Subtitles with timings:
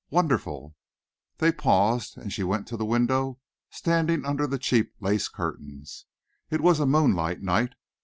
[0.09, 0.75] "Wonderful!"
[1.37, 3.37] They paused and she went to the window,
[3.69, 6.07] standing under the cheap lace curtains.
[6.49, 7.75] It was a moonlight night.